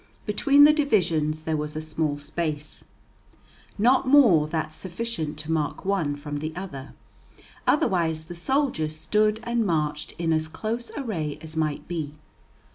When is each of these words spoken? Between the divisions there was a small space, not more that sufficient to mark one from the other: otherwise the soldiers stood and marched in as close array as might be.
Between 0.25 0.63
the 0.63 0.73
divisions 0.73 1.43
there 1.43 1.55
was 1.55 1.75
a 1.75 1.79
small 1.79 2.17
space, 2.17 2.85
not 3.77 4.07
more 4.07 4.47
that 4.47 4.73
sufficient 4.73 5.37
to 5.37 5.51
mark 5.51 5.85
one 5.85 6.15
from 6.15 6.39
the 6.39 6.51
other: 6.55 6.95
otherwise 7.67 8.25
the 8.25 8.33
soldiers 8.33 8.95
stood 8.95 9.39
and 9.43 9.63
marched 9.63 10.13
in 10.17 10.33
as 10.33 10.47
close 10.47 10.89
array 10.97 11.37
as 11.43 11.55
might 11.55 11.87
be. 11.87 12.15